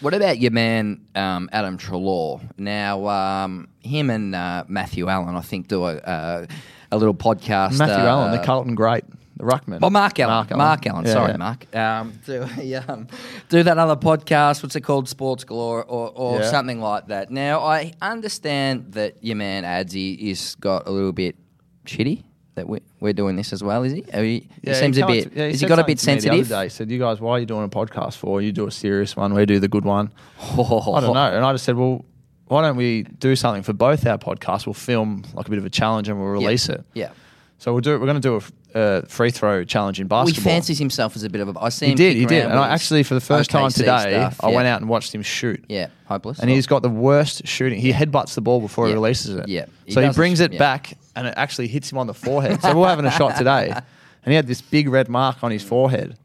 [0.00, 2.40] what about your man um, Adam Treloar?
[2.58, 6.46] Now, um, him and uh, Matthew Allen, I think, do a uh,
[6.90, 7.78] a little podcast.
[7.78, 9.04] Matthew uh, Allen, the Carlton great,
[9.36, 9.80] the ruckman.
[9.82, 10.56] Oh, Mark Allen.
[10.56, 11.04] Mark Allen.
[11.04, 11.36] Yeah, Sorry, yeah.
[11.36, 11.76] Mark.
[11.76, 12.42] Um, do,
[12.88, 13.06] um,
[13.48, 14.62] do that other podcast.
[14.62, 15.08] What's it called?
[15.08, 16.50] Sports Galore or, or Yeah.
[16.50, 17.30] something like that.
[17.30, 21.36] Now, I understand that your man Adsy is got a little bit
[21.84, 22.24] shitty.
[22.58, 24.04] That we, we're doing this as well, is he?
[24.12, 25.32] Are he, he seems he a bit.
[25.32, 26.48] yeah, has he got a bit me the other sensitive?
[26.48, 26.62] day.
[26.64, 28.42] He said, "You guys, why are you doing a podcast for?
[28.42, 30.12] You do a serious one, we do the good one."
[30.56, 31.34] Oh, I don't know.
[31.34, 32.04] And I just said, "Well,
[32.46, 34.66] why don't we do something for both our podcasts?
[34.66, 37.10] We'll film like a bit of a challenge and we'll release it." Yeah.
[37.58, 37.98] So we'll do it.
[37.98, 38.40] We're going to do a
[38.74, 40.42] a uh, free throw challenge in basketball.
[40.42, 41.58] He fancies himself as a bit of a.
[41.58, 41.90] I see him.
[41.90, 42.16] he did.
[42.16, 42.44] He did.
[42.44, 44.56] And I actually, for the first time today, stuff, I yeah.
[44.56, 45.64] went out and watched him shoot.
[45.68, 46.38] Yeah, hopeless.
[46.38, 47.80] And he's got the worst shooting.
[47.80, 48.90] He headbutts the ball before Yeah.
[48.90, 49.48] he releases it.
[49.48, 49.66] Yeah.
[49.86, 50.58] He so he brings it, it yeah.
[50.58, 52.62] back and it actually hits him on the forehead.
[52.62, 53.72] so we're having a shot today.
[54.24, 56.18] And he had this big red mark on his forehead.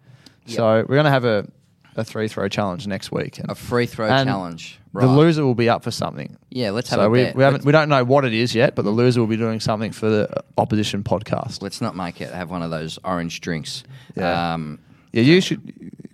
[0.47, 1.47] So we're going to have a,
[1.95, 3.38] a three throw challenge next week.
[3.39, 4.79] And a free throw and challenge.
[4.93, 6.36] The loser will be up for something.
[6.49, 7.36] Yeah, let's have So a we, bet.
[7.36, 9.38] we haven't Let's- we don't know what it is yet, but the loser will be
[9.38, 11.62] doing something for the opposition podcast.
[11.62, 13.84] Let's not make it have one of those orange drinks.
[14.17, 14.53] Yeah.
[14.53, 14.79] Um,
[15.13, 15.62] Yeah, you should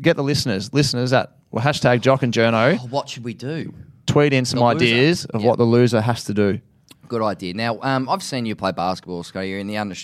[0.01, 2.77] get the listeners, listeners at well, hashtag Jock and Journo.
[2.79, 3.73] oh, what should we do?
[4.05, 4.75] tweet in some The loser.
[4.85, 5.47] ideas of Yep.
[5.49, 6.59] what the loser has to do.
[7.09, 7.55] Good idea.
[7.55, 9.47] Now, um, I've seen you play basketball, Scott.
[9.47, 9.95] You're in the under,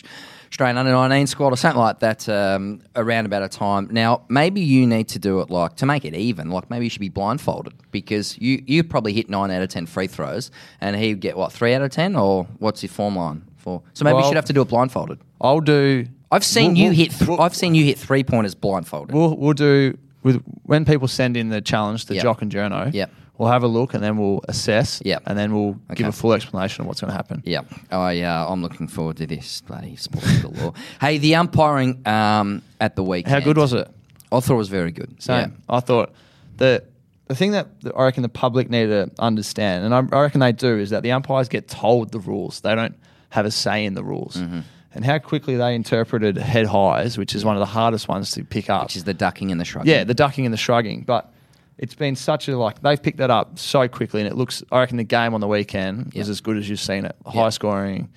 [0.49, 3.87] Australian under 19 squad or something like that um, around about a time.
[3.91, 6.49] Now, maybe you need to do it like to make it even.
[6.49, 9.85] Like maybe you should be blindfolded because you you probably hit nine out of ten
[9.85, 10.49] free throws,
[10.81, 13.83] and he would get what three out of ten, or what's your form line for?
[13.93, 15.19] So maybe you should have to do it blindfolded.
[15.39, 16.07] I'll do.
[16.31, 17.11] I've seen we'll- you we'll- hit.
[17.11, 19.13] Th- we'll- I've seen you hit three pointers blindfolded.
[19.15, 22.23] We'll we'll do with when people send in the challenge, the Yep.
[22.23, 22.91] Jock and Journo.
[22.91, 23.11] Yep.
[23.37, 25.01] We'll have a look and then we'll assess.
[25.03, 25.23] Yep.
[25.25, 27.43] And then we'll give a full explanation of what's going to happen.
[27.45, 30.73] Yeah, I uh, I'm looking forward to this bloody sports galore.
[31.01, 33.33] hey, the umpiring um, at the weekend.
[33.33, 33.89] How good was it?
[34.31, 35.21] I thought it was very good.
[35.21, 35.61] Same.
[35.67, 36.13] I thought
[36.57, 36.83] the
[37.27, 40.39] the thing that that I reckon the public need to understand, and I, I reckon
[40.39, 42.61] they do, is that the umpires get told the rules.
[42.61, 42.95] They don't
[43.29, 44.37] have a say in the rules.
[44.37, 44.61] Mm-hmm.
[44.93, 48.45] And how quickly they interpreted head highs, which is one of the hardest ones to
[48.45, 48.83] pick up.
[48.83, 49.91] which is the ducking and the shrugging.
[49.91, 51.01] Yeah, the ducking and the shrugging.
[51.01, 51.33] But
[51.77, 54.63] it's been such a like they've picked that up so quickly, and it looks.
[54.71, 56.31] I reckon the game on the weekend was Yeah.
[56.31, 57.15] as good as you've seen it.
[57.25, 58.09] High scoring.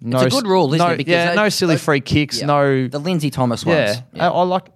[0.00, 0.96] No, it's a good rule, isn't no, it?
[0.96, 2.40] Because yeah, they- no silly they- free kicks.
[2.40, 4.00] No, the Lindsay Thomas ones.
[4.14, 4.28] yeah.
[4.28, 4.68] I, I like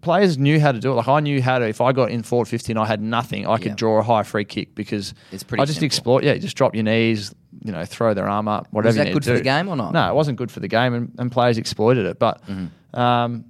[0.00, 0.94] players knew how to do it.
[0.96, 1.66] Like I knew how to.
[1.68, 3.74] If I got in forward fifty and I had nothing, I could Yeah.
[3.76, 5.86] draw a high free kick because It's pretty I just simple.
[5.86, 6.24] exploit.
[6.24, 7.34] Yeah, just drop your knees.
[7.62, 8.66] You know, throw their arm up.
[8.72, 8.88] Whatever.
[8.88, 9.36] Was you that good for do.
[9.38, 9.92] the game or not?
[9.92, 12.18] No, it wasn't good for the game, and, and players exploited it.
[12.18, 12.98] But Mm-hmm.
[12.98, 13.44] um,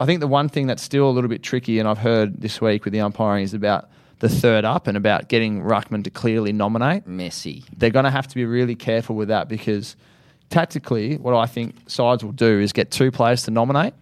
[0.00, 2.60] I think the one thing that's still a little bit tricky, and I've heard this
[2.60, 6.52] week with the umpiring, is about the third up and about getting ruckman to clearly
[6.52, 7.64] nominate Messy.
[7.76, 9.96] they're going to have to be really careful with that because
[10.50, 13.94] tactically, what I think sides will do is get two players to nominate.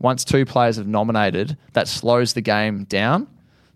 [0.00, 3.28] Once two players have nominated, that slows the game down.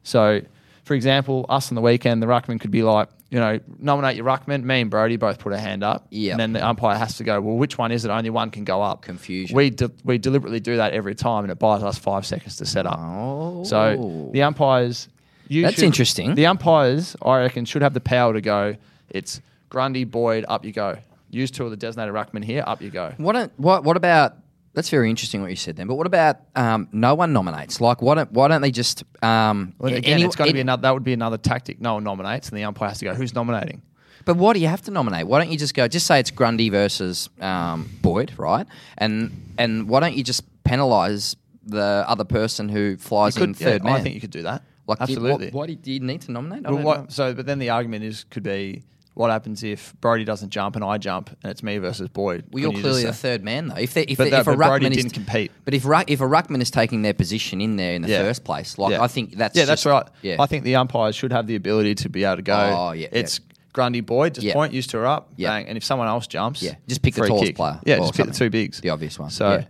[0.02, 0.40] So,
[0.84, 4.24] for example, us on the weekend, the ruckman could be like, you know, nominate your
[4.24, 4.62] ruckman.
[4.62, 6.06] Me and Brodie both put a hand up.
[6.10, 6.32] Yep.
[6.32, 8.10] And then the umpire has to go, well, which one is it?
[8.10, 9.02] Only one can go up.
[9.02, 9.56] Confusion.
[9.56, 12.66] We, de- we deliberately do that every time and it buys us five seconds to
[12.66, 12.98] set up.
[13.00, 13.64] Oh.
[13.64, 15.08] So the umpires.
[15.50, 16.34] That's should- interesting.
[16.34, 18.76] The umpires, I reckon, should have the power to go.
[19.10, 20.98] It's Grundy, Boyd, up you go.
[21.30, 23.12] Use two of the designated ruckman here, up you go.
[23.16, 24.36] What, don't- what what about?
[24.76, 25.86] That's very interesting what you said then.
[25.86, 27.80] But what about um, no one nominates?
[27.80, 29.04] Like, why don't why don't they just?
[29.22, 30.82] Um, Well, again, any- it's going to be another.
[30.82, 31.80] That would be another tactic.
[31.80, 33.14] No one nominates, and the umpire has to go.
[33.14, 33.80] Who's nominating?
[34.26, 35.26] But why do you have to nominate?
[35.26, 35.88] Why don't you just go?
[35.88, 38.66] Just say it's Grundy versus um, Boyd, right?
[38.98, 43.66] And and why don't you just penalise the other person who flies in Could- yeah,
[43.68, 43.94] third man?
[43.94, 44.62] I think you could do that.
[44.86, 45.46] Like, do you- Absolutely.
[45.46, 46.64] what- why do you need to nominate?
[46.64, 48.82] Well, what- so, but then the argument is could be
[49.16, 52.44] what happens if Brodie doesn't jump and I jump and it's me versus Boyd.
[52.50, 53.76] Well, you're you clearly the third man, though.
[53.76, 55.52] If, they, if, But that- if a but ruckman is didn't compete.
[55.64, 58.22] but if if a ruckman is taking their position in there in the Yeah.
[58.22, 59.02] first place, like Yeah.
[59.02, 60.06] I think that's yeah, that's right.
[60.20, 62.54] Yeah, I think the umpires should have the ability to be able to go.
[62.56, 63.40] Oh, yeah, it's
[63.72, 64.52] Grundy Boyd, just Yeah.
[64.52, 65.48] point, used to her up, Yeah.
[65.48, 67.56] bang, and if someone else jumps, Yeah, just pick the tallest kick.
[67.56, 69.30] player Yeah, just pick the two bigs, The obvious one.
[69.30, 69.64] So, Yeah.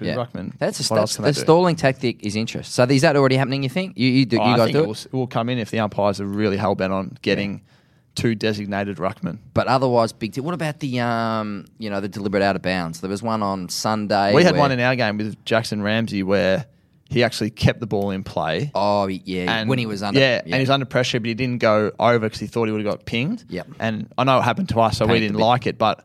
[0.00, 0.14] yeah.
[0.14, 2.72] Ruckman, That's a, else the stalling tactic is interest.
[2.72, 3.62] So is that already happening?
[3.64, 4.86] You think you you, do, Oh, you I guys think do it it?
[4.86, 7.62] will, it will come in if the umpires are really hell bent on getting
[8.16, 9.38] two designated ruckmen.
[9.54, 10.42] But otherwise, big deal.
[10.42, 13.00] What about the um, you know, the deliberate out of bounds?
[13.00, 14.34] There was one on Sunday.
[14.34, 16.66] We had where- one in our game with Jackson Ramsay where
[17.08, 18.72] he actually kept the ball in play.
[18.74, 20.18] Oh yeah, And when he was under.
[20.18, 22.72] yeah, and he was under pressure, but he didn't go over because he thought he
[22.72, 23.44] would have got pinged.
[23.48, 23.68] Yep.
[23.78, 26.04] And I know it happened to us, so we didn't like it, but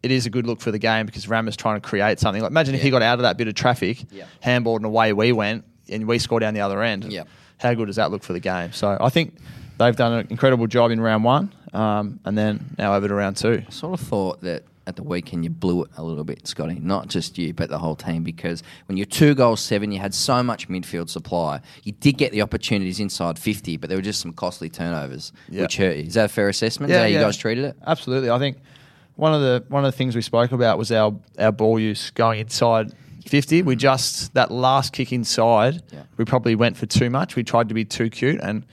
[0.00, 2.40] it is a good look for the game because Ram is trying to create something.
[2.40, 4.28] Like imagine if he got out of that bit of traffic, Yep.
[4.44, 7.04] handballed and away we went, and we scored down the other end.
[7.12, 7.26] Yep.
[7.58, 8.70] How good does that look for the game?
[8.72, 9.34] So I think
[9.78, 13.36] they've done an incredible job in round one, um, and then now over to round
[13.36, 13.62] two.
[13.66, 16.78] I sort of thought that at the weekend you blew it a little bit, Scotty.
[16.80, 18.22] Not just you, but the whole team.
[18.24, 21.60] Because when you're two goals seven, you had so much midfield supply.
[21.84, 25.62] You did get the opportunities inside fifty, but there were just some costly turnovers, Yeah.
[25.62, 26.04] which hurt you.
[26.04, 26.90] Is that a fair assessment?
[26.90, 27.76] That how you guys treated it?
[27.86, 28.30] Absolutely.
[28.30, 28.58] I think
[29.16, 32.10] one of the one of the things we spoke about was our our ball use
[32.10, 32.92] going inside
[33.26, 33.60] 50.
[33.62, 36.04] We just that last kick inside, Yeah.
[36.16, 37.36] we probably went for too much.
[37.36, 38.64] We tried to be too cute and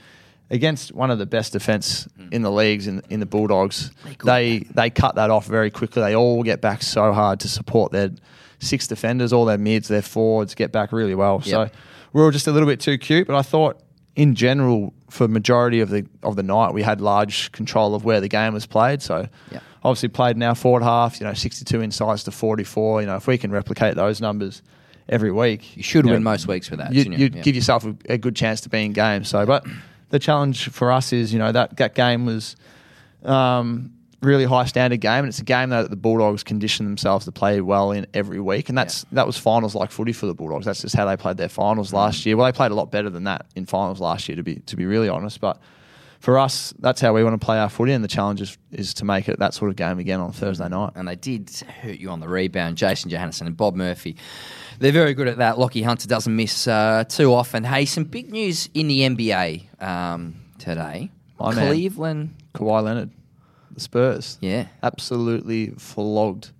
[0.50, 2.28] against one of the best defense hmm.
[2.32, 3.90] in the leagues in in the Bulldogs,
[4.24, 6.02] They they cut that off very quickly.
[6.02, 8.10] They all get back so hard to support their
[8.58, 11.40] six defenders, all their mids, their forwards get back really well.
[11.42, 11.74] So Yep.
[12.12, 13.80] we were just a little bit too cute, but I thought
[14.14, 18.20] in general for majority of the of the night we had large control of where
[18.20, 19.02] the game was played.
[19.02, 19.62] So Yep.
[19.84, 23.02] obviously played now forward half, you know, 62 insides to 44.
[23.02, 24.62] You know, if we can replicate those numbers
[25.08, 26.92] every week, You should you win know, most weeks with that.
[26.92, 27.42] you, shouldn't you'd Yeah.
[27.42, 29.22] give yourself a, a good chance to be in game.
[29.24, 29.64] So, but
[30.10, 32.56] the challenge for us is, you know, that, that game was
[33.24, 33.92] um,
[34.22, 37.60] really high standard game, and it's a game that the Bulldogs condition themselves to play
[37.60, 40.66] well in every week, and that's that was finals like footy for the Bulldogs.
[40.66, 42.36] That's just how they played their finals last year.
[42.36, 44.76] Well, they played a lot better than that in finals last year, to be to
[44.76, 45.60] be really honest, but.
[46.26, 48.94] For us, that's how we want to play our footy, and the challenge is, is
[48.94, 50.90] to make it that sort of game again on Thursday night.
[50.96, 51.48] and they did
[51.82, 52.76] hurt you on the rebound.
[52.76, 54.16] Jason Johannisen and Bob Murphy.
[54.80, 55.54] They're very good at that.
[55.54, 57.62] Lachie Hunter doesn't miss uh, too often.
[57.62, 61.12] Hey, some big news in the NBA um, today.
[61.38, 62.34] My man, Cleveland.
[62.56, 63.10] Kawhi Leonard,
[63.70, 64.36] the Spurs.
[64.40, 64.66] Yeah.
[64.82, 66.50] Absolutely flogged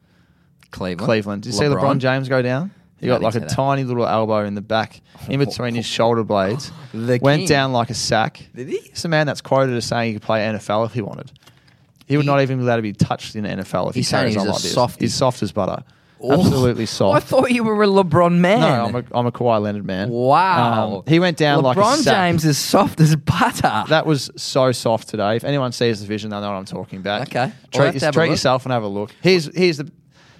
[0.70, 1.04] Cleveland.
[1.08, 1.42] Cleveland.
[1.42, 2.70] Did you see LeBron James go down?
[3.06, 6.70] He got like a tiny little elbow in the back, in between his shoulder blades.
[6.92, 7.48] The went king.
[7.48, 8.40] down like a sack.
[8.54, 8.76] Did he?
[8.76, 11.30] It's a man that's quoted as saying he could play NFL if he wanted.
[12.06, 14.02] He would He- not even be allowed to be touched in the NFL if he
[14.02, 14.72] saying carries he's on a like this.
[14.74, 15.04] softie.
[15.06, 15.82] He's soft as butter.
[16.22, 17.16] Absolutely soft.
[17.16, 18.60] I thought you were a LeBron man.
[18.60, 20.08] no, I'm a, I'm a Kawhi Leonard man.
[20.08, 20.96] Wow.
[20.98, 22.14] Um, he went down like a LeBron sack.
[22.14, 23.84] James is soft as butter.
[23.88, 25.36] That was so soft today.
[25.36, 27.22] If anyone sees the vision, they'll know what I'm talking about.
[27.28, 27.40] Okay.
[27.40, 28.30] Have Treat, to have a treat look.
[28.30, 29.10] yourself and have a look.
[29.20, 29.90] Here's he's the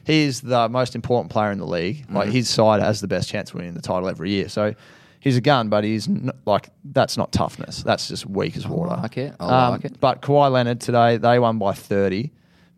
[0.06, 2.04] he's the most important player in the league.
[2.04, 2.16] Mm-hmm.
[2.16, 4.48] Like his side has the best chance of winning the title every year.
[4.48, 4.74] So
[5.20, 7.82] he's a gun, but he's n- like that's not toughness.
[7.82, 8.96] That's just weak as water.
[9.02, 9.34] like it.
[9.40, 10.00] I Um, like it.
[10.00, 12.30] But Kawhi Leonard today, they won by 30.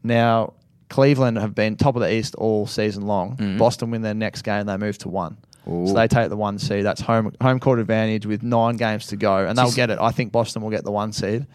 [0.03, 0.55] Now
[0.89, 3.57] Cleveland have been top of the East all season long.
[3.59, 5.33] Boston win their next game, they move to one.
[5.67, 5.71] Mm-hmm.
[5.71, 5.87] Ooh.
[5.89, 6.83] So they take the one seed.
[6.85, 9.99] That's home home court advantage with nine games to go, and they'll get it.
[10.01, 11.47] I think Boston will get the one seed.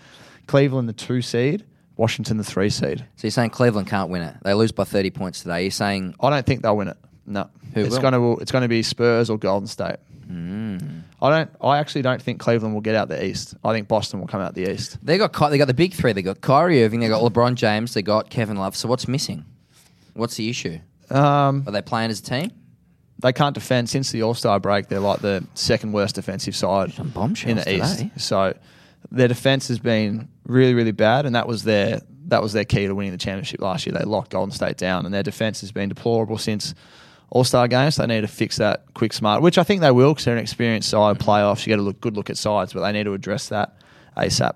[0.46, 1.64] Cleveland the two seed.
[1.98, 3.00] Washington the three seed.
[3.18, 4.36] So you're saying Cleveland can't win it?
[4.44, 5.62] They lose by 30 points today.
[5.64, 6.98] You're saying I don't think they'll win it.
[7.26, 8.02] No, Who it's will?
[8.02, 9.98] going to it's going to be Spurs or Golden State.
[10.30, 11.04] Mm.
[11.22, 11.50] I don't.
[11.62, 13.56] I actually don't think Cleveland will get out the East.
[13.64, 14.98] I think Boston will come out the East.
[15.04, 16.14] they got Ky- they got the big three.
[16.14, 17.00] They got Kyrie Irving.
[17.02, 17.94] They got LeBron James.
[17.94, 18.76] They got Kevin Love.
[18.76, 19.46] So what's missing?
[20.14, 20.80] What's the issue?
[21.10, 22.52] Um, Are they playing as a team?
[23.20, 24.88] they can't defend since the All Star break.
[24.90, 28.12] They're like the second worst defensive side Some bombshells in the today.
[28.16, 28.26] East.
[28.26, 28.54] So
[29.12, 32.88] their defense has been really, really bad, and that was their that was their key
[32.88, 33.94] to winning the championship last year.
[33.94, 36.74] They locked Golden State down, and their defense has been deplorable since
[37.30, 37.98] All Star games.
[37.98, 40.42] They need to fix that quick, smart, which I think they will because they're an
[40.42, 41.20] experienced side.
[41.20, 43.76] Playoffs, you get a look, good look at sides, but they need to address that
[44.18, 44.54] ASAP.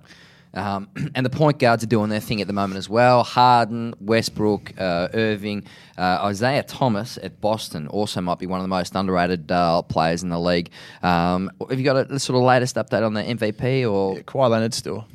[0.58, 3.24] Um, and the point guards are doing their thing at the moment as well.
[3.24, 5.63] Harden, Westbrook, uh, Irving,
[5.98, 10.24] uh, Isaiah Thomas at Boston also might be one of the most underrated uh, players
[10.24, 10.72] in the league.
[11.04, 14.15] Um, have you got a, sort of latest update on the MVP or?
[14.15, 15.06] Yeah, Kawhi Leonard still.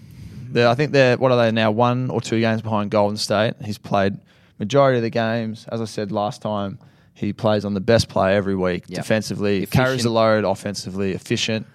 [0.51, 1.71] They're, I think they're what are they now?
[1.71, 3.55] One or two games behind Golden State.
[3.65, 4.19] He's played
[4.59, 5.67] majority of the games.
[5.73, 6.79] As I said last time,
[7.15, 8.85] he plays on the best player every week.
[8.89, 8.97] Yep.
[8.97, 9.73] Defensively, Efficient.
[9.73, 10.45] carries the load.
[10.45, 11.67] Offensively, efficient.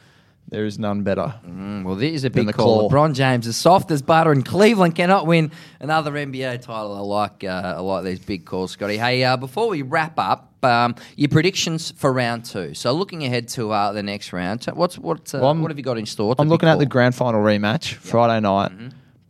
[0.49, 1.33] There is none better.
[1.45, 2.87] Mm, well, this is a big call.
[2.87, 2.89] claw.
[2.89, 6.95] LeBron James is soft as butter, and Cleveland cannot win another NBA title.
[6.95, 8.97] I like uh, I like these big calls, Scotty.
[8.97, 12.73] Hey, uh, before we wrap up, um, your predictions for round two.
[12.75, 15.83] So, looking ahead to uh, the next round, what's what uh, Well, what have you
[15.83, 16.33] got in store?
[16.39, 18.71] I'm looking at the grand final rematch Friday night.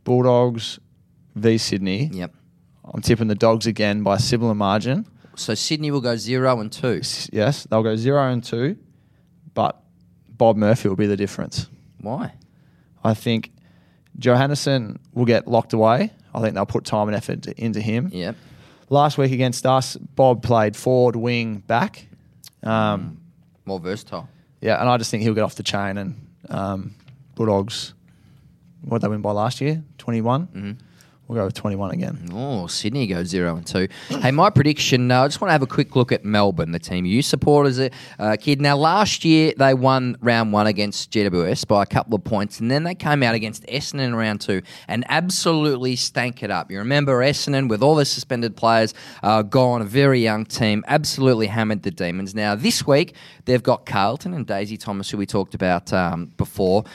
[0.03, 0.80] Bulldogs
[1.36, 2.10] v Sydney.
[2.13, 2.34] Yep.
[2.93, 5.06] I'm tipping the Dogs again by a similar margin.
[5.36, 6.99] So Sydney will go zero and two.
[7.01, 8.77] S- Yes, they'll go zero and two,
[9.53, 9.82] but
[10.38, 11.67] Bob Murphy will be the difference.
[12.02, 12.34] Why?
[13.04, 13.52] I think
[14.19, 16.12] Johannisen will get locked away.
[16.34, 18.10] I think they'll put time and effort into him.
[18.13, 18.36] Yep.
[18.89, 22.08] Last week against us, Bob played forward, wing, back.
[22.63, 23.19] Um,
[23.65, 24.30] More versatile.
[24.62, 25.97] Yeah, and I just think he'll get off the chain.
[25.97, 26.95] And um,
[27.36, 27.93] Bulldogs,
[28.82, 29.84] what did they win by last year?
[29.97, 30.47] 21?
[30.47, 30.71] Mm-hmm.
[31.28, 32.30] We'll go with 21 again.
[32.32, 33.90] Oh, Sydney go zero and two.
[34.08, 35.12] Hey, my prediction.
[35.12, 37.68] Uh, I just want to have a quick look at Melbourne, the team you support
[37.68, 38.62] as a uh, kid.
[38.62, 42.72] Now, last year they won round one against GWS by a couple of points, and
[42.72, 46.72] then they came out against Essendon in round two and absolutely stank it up.
[46.72, 51.48] You remember Essendon with all the suspended players uh, gone, a very young team, absolutely
[51.48, 52.36] hammered the Demons.
[52.36, 56.86] Now this week they've got Carlton and Daisy Thomas, who we talked about um, before.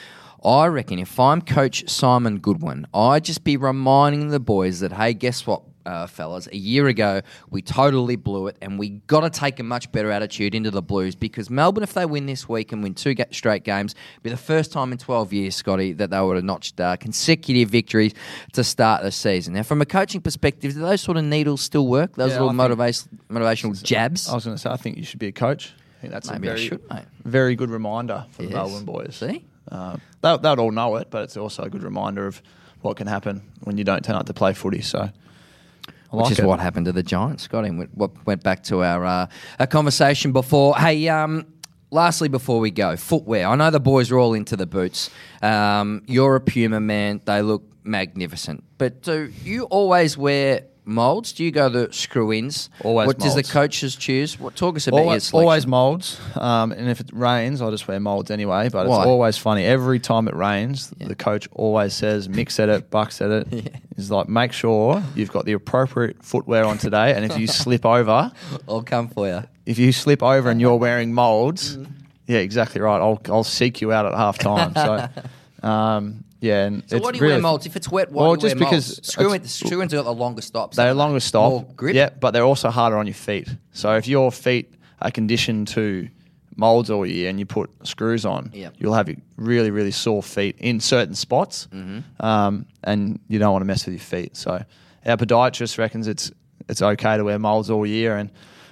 [0.45, 5.13] I reckon if I'm Coach Simon Goodwin, I'd just be reminding the boys that, hey,
[5.13, 6.47] guess what, uh, fellas?
[6.51, 10.11] A year ago, we totally blew it, and we got to take a much better
[10.11, 13.25] attitude into the Blues because Melbourne, if they win this week and win two ga-
[13.31, 16.77] straight games, be the first time in 12 years, Scotty, that they would have notched
[16.79, 18.13] uh, consecutive victories
[18.51, 19.53] to start the season.
[19.53, 22.15] Now, from a coaching perspective, do those sort of needles still work?
[22.15, 24.27] Those Yeah, little motivation, motivational jabs?
[24.29, 25.73] I was going to say, I think you should be a coach.
[25.97, 26.81] I think that's Maybe a very, should,
[27.23, 28.51] very good reminder for Yes.
[28.51, 29.15] the Melbourne boys.
[29.15, 29.45] See?
[29.71, 32.41] Um, they, they'd all know it, but it's also a good reminder of
[32.81, 34.81] what can happen when you don't turn up to play footy.
[34.81, 36.45] So, I Which is it.
[36.45, 37.69] what happened to the Giants, Scotty.
[37.69, 39.27] and What went back to our uh,
[39.59, 40.75] our conversation before.
[40.75, 41.45] Hey, um,
[41.91, 43.47] lastly, before we go, footwear.
[43.47, 45.09] I know the boys are all into the boots.
[45.41, 48.63] Um, you're a Puma man; they look magnificent.
[48.77, 51.33] But do you always wear molds?
[51.33, 52.69] Do you go the screw-ins?
[52.83, 54.39] Always What does the coaches choose?
[54.39, 55.47] What talk us about your Always, selection?
[55.47, 58.69] always molds, um, and if it rains, I just wear molds anyway.
[58.69, 58.97] But Why?
[58.97, 59.63] it's always funny.
[59.65, 64.11] Every time it rains, the coach always says, "Mick said it, Buck said it." He's
[64.11, 68.31] like, "Make sure you've got the appropriate footwear on today, and if you slip over,
[68.67, 69.43] I'll come for you.
[69.65, 71.87] if you slip over and you're wearing molds, Mm.
[72.27, 72.99] yeah, exactly right.
[73.01, 77.11] I'll I'll seek you out at half time." So, um, yeah, and So it's why
[77.11, 77.65] do you really, wear molds?
[77.65, 79.07] If it's wet, why Well, do you just wear because molds?
[79.11, 80.77] Screw-in, it's- screw-ins got the longer stops.
[80.77, 81.51] They're longer stop.
[81.51, 81.95] More grip.
[81.95, 83.47] Yeah, but they're also harder on your feet.
[83.71, 86.09] So if your feet are conditioned to
[86.55, 88.75] molds all year and you put screws on, Yep.
[88.77, 92.25] you'll have really, really sore feet in certain spots, Mm-hmm.
[92.25, 94.35] um, and you don't want to mess with your feet.
[94.37, 94.63] So
[95.05, 96.31] our podiatrist reckons it's
[96.69, 98.29] it's okay to wear molds all year and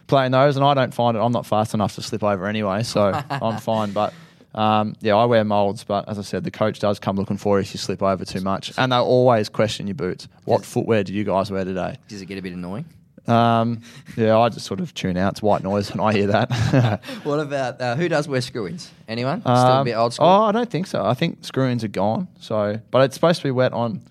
[0.07, 0.55] playing those.
[0.55, 1.19] And I don't find it.
[1.19, 3.91] I'm not fast enough to slip over anyway, so I'm fine.
[3.91, 4.13] But
[4.53, 5.83] um, yeah, I wear molds.
[5.83, 8.25] But as I said, the coach does come looking for you if you slip over
[8.25, 10.27] too much, and they'll always question your boots.
[10.45, 11.97] What footwear do you guys wear today?
[12.07, 12.85] Does it get a bit annoying?
[13.27, 13.81] Um,
[14.17, 15.33] yeah, I just sort of tune out.
[15.33, 17.01] It's white noise when I hear that.
[17.23, 18.89] What about uh, who does wear screw-ins?
[19.07, 19.41] Anyone?
[19.41, 20.25] Still a Um, bit old school.
[20.27, 21.05] Oh, I don't think so.
[21.05, 22.27] I think screw-ins are gone.
[22.39, 24.01] So, but it's supposed to be wet on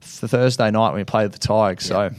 [0.00, 1.84] th- Thursday night when we play the Tigers.
[1.84, 2.10] So,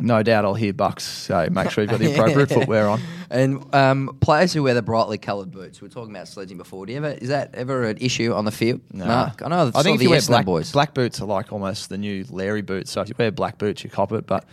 [0.00, 3.74] no doubt I'll hear Bucks say, "Make sure you've got the appropriate footwear on." And
[3.74, 6.86] um, players who wear the brightly coloured boots, we are talking about sledging before.
[6.86, 8.80] Do you ever is that ever an issue on the field?
[8.92, 9.42] Mark?
[9.42, 9.70] I know.
[9.74, 12.24] I think if the you wear black boys, black boots are like almost the new
[12.30, 12.90] Larry boots.
[12.90, 14.26] So if you wear black boots, you cop it.
[14.26, 14.44] But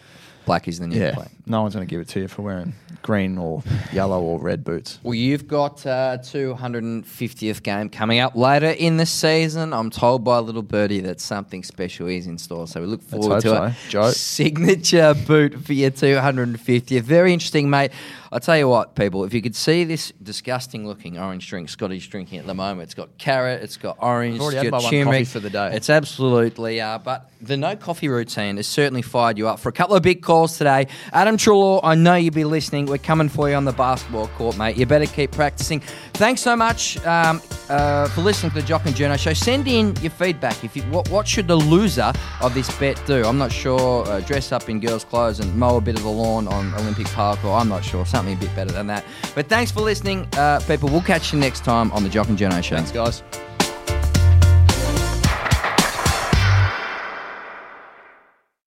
[0.45, 1.27] black is the new yeah, play.
[1.45, 3.61] no one's going to give it to you for wearing green or
[3.93, 4.99] yellow or red boots.
[5.03, 9.73] Well, you've got uh, 250th game coming up later in the season.
[9.73, 13.41] I'm told by little birdie that something special is in store, so we look forward
[13.41, 13.63] to so.
[13.65, 13.73] it.
[13.89, 14.09] Joe.
[14.11, 17.01] Signature boot for your 250th.
[17.01, 17.91] Very interesting, mate.
[18.31, 22.07] I'll tell you what, people, if you could see this disgusting looking orange drink Scotty's
[22.07, 25.27] drinking at the moment, it's got carrot, it's got orange, it's got turmeric.
[25.27, 25.75] for the day.
[25.75, 29.71] It's absolutely, uh, but the no coffee routine has certainly fired you up for a
[29.71, 30.87] couple of big calls today.
[31.13, 32.87] Adam Treloar, I know you'll be listening.
[32.87, 34.77] We're coming for you on the basketball court, mate.
[34.77, 35.81] You better keep practicing.
[36.13, 39.33] Thanks so much um, uh, for listening to the Jock and Journo show.
[39.33, 40.63] Send in your feedback.
[40.63, 42.11] If you, what, what should the loser
[42.41, 43.23] of this bet do?
[43.23, 44.07] I'm not sure.
[44.07, 47.07] Uh, dress up in girls' clothes and mow a bit of the lawn on Olympic
[47.07, 48.05] Park, or I'm not sure.
[48.15, 49.03] Something a bit better than that.
[49.35, 50.87] But thanks for listening, uh, people.
[50.87, 52.77] We'll catch you next time on the Jock and Journo show.
[52.77, 53.23] Thanks, guys.